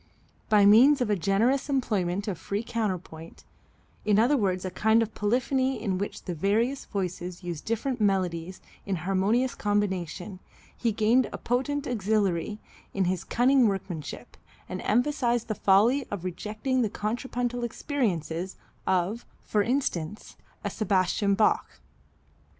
By 0.49 0.65
means 0.65 0.99
of 0.99 1.11
a 1.11 1.15
generous 1.15 1.69
employment 1.69 2.27
of 2.27 2.39
free 2.39 2.63
counterpoint, 2.63 3.43
in 4.03 4.17
other 4.17 4.35
words 4.35 4.65
a 4.65 4.71
kind 4.71 5.03
of 5.03 5.13
polyphony 5.13 5.79
in 5.79 5.99
which 5.99 6.23
the 6.23 6.33
various 6.33 6.85
voices 6.85 7.43
use 7.43 7.61
different 7.61 8.01
melodies 8.01 8.61
in 8.83 8.95
harmonious 8.95 9.53
combination, 9.53 10.39
he 10.75 10.91
gained 10.91 11.29
a 11.31 11.37
potent 11.37 11.85
auxiliary 11.87 12.57
in 12.95 13.05
his 13.05 13.23
cunning 13.23 13.67
workmanship, 13.67 14.37
and 14.67 14.81
emphasized 14.85 15.47
the 15.47 15.53
folly 15.53 16.07
of 16.09 16.23
rejecting 16.25 16.81
the 16.81 16.89
contrapuntal 16.89 17.63
experiences, 17.63 18.55
of, 18.87 19.23
for 19.43 19.61
instance, 19.61 20.35
a 20.63 20.71
Sebastian 20.71 21.35
Bach. 21.35 21.73